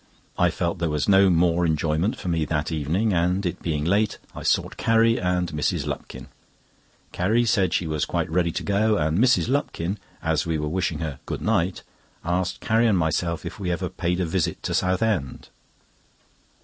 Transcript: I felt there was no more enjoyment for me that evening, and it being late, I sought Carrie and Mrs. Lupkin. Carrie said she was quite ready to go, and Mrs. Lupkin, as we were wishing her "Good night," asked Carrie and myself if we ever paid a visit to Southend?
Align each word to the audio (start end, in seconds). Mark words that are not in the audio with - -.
I 0.35 0.49
felt 0.49 0.79
there 0.79 0.89
was 0.89 1.07
no 1.07 1.29
more 1.29 1.63
enjoyment 1.63 2.15
for 2.17 2.27
me 2.27 2.43
that 2.45 2.71
evening, 2.71 3.13
and 3.13 3.45
it 3.45 3.61
being 3.61 3.85
late, 3.85 4.17
I 4.33 4.41
sought 4.41 4.75
Carrie 4.75 5.19
and 5.19 5.51
Mrs. 5.51 5.85
Lupkin. 5.85 6.25
Carrie 7.11 7.45
said 7.45 7.71
she 7.71 7.85
was 7.85 8.03
quite 8.05 8.27
ready 8.27 8.51
to 8.53 8.63
go, 8.63 8.97
and 8.97 9.19
Mrs. 9.19 9.47
Lupkin, 9.47 9.99
as 10.23 10.43
we 10.43 10.57
were 10.57 10.67
wishing 10.67 11.01
her 11.05 11.19
"Good 11.27 11.43
night," 11.43 11.83
asked 12.25 12.61
Carrie 12.61 12.87
and 12.87 12.97
myself 12.97 13.45
if 13.45 13.59
we 13.59 13.69
ever 13.71 13.89
paid 13.89 14.19
a 14.19 14.25
visit 14.25 14.63
to 14.63 14.73
Southend? 14.73 15.49